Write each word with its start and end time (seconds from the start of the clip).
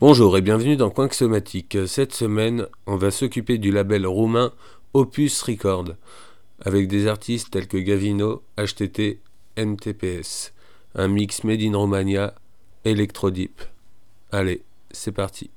Bonjour 0.00 0.36
et 0.36 0.40
bienvenue 0.40 0.74
dans 0.74 0.90
Coin 0.90 1.08
Somatique. 1.08 1.78
Cette 1.86 2.12
semaine, 2.12 2.66
on 2.88 2.96
va 2.96 3.12
s'occuper 3.12 3.58
du 3.58 3.70
label 3.70 4.08
roumain 4.08 4.52
Opus 4.92 5.40
Record, 5.42 5.90
avec 6.64 6.88
des 6.88 7.06
artistes 7.06 7.52
tels 7.52 7.68
que 7.68 7.76
Gavino, 7.76 8.42
HTT, 8.58 9.20
NTPS, 9.56 10.52
un 10.96 11.06
mix 11.06 11.44
made 11.44 11.62
in 11.62 11.76
Romania, 11.76 12.34
Electrodeep. 12.84 13.62
Allez, 14.32 14.62
c'est 14.90 15.12
parti. 15.12 15.50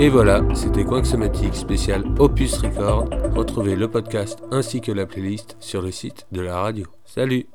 Et 0.00 0.08
voilà, 0.08 0.44
c'était 0.54 0.84
Somatique 1.02 1.56
spécial 1.56 2.04
Opus 2.20 2.58
Record. 2.58 3.10
Retrouvez 3.34 3.74
le 3.74 3.88
podcast 3.88 4.38
ainsi 4.52 4.80
que 4.80 4.92
la 4.92 5.06
playlist 5.06 5.56
sur 5.58 5.82
le 5.82 5.90
site 5.90 6.28
de 6.30 6.40
la 6.40 6.60
radio. 6.60 6.86
Salut 7.04 7.48